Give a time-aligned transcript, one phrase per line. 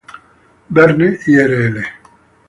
[0.69, 1.77] Verne, Irl.